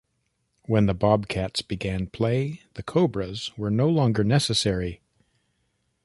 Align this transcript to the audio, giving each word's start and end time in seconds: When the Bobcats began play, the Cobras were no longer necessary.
When 0.65 0.87
the 0.87 0.95
Bobcats 0.95 1.61
began 1.61 2.07
play, 2.07 2.63
the 2.73 2.81
Cobras 2.81 3.55
were 3.55 3.69
no 3.69 3.87
longer 3.87 4.23
necessary. 4.23 4.99